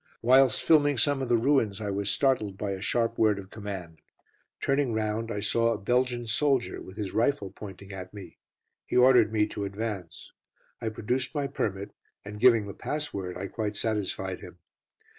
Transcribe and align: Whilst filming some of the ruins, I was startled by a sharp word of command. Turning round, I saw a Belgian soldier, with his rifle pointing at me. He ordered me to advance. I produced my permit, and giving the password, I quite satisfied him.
Whilst 0.23 0.59
filming 0.63 0.97
some 0.97 1.21
of 1.21 1.29
the 1.29 1.37
ruins, 1.37 1.79
I 1.79 1.91
was 1.91 2.09
startled 2.09 2.57
by 2.57 2.71
a 2.71 2.81
sharp 2.81 3.19
word 3.19 3.37
of 3.37 3.51
command. 3.51 4.01
Turning 4.59 4.93
round, 4.95 5.29
I 5.29 5.41
saw 5.41 5.73
a 5.73 5.77
Belgian 5.77 6.25
soldier, 6.25 6.81
with 6.81 6.97
his 6.97 7.13
rifle 7.13 7.51
pointing 7.51 7.93
at 7.93 8.11
me. 8.11 8.39
He 8.87 8.97
ordered 8.97 9.31
me 9.31 9.45
to 9.49 9.63
advance. 9.63 10.31
I 10.81 10.89
produced 10.89 11.35
my 11.35 11.45
permit, 11.45 11.91
and 12.25 12.39
giving 12.39 12.65
the 12.65 12.73
password, 12.73 13.37
I 13.37 13.45
quite 13.45 13.75
satisfied 13.75 14.39
him. 14.39 14.57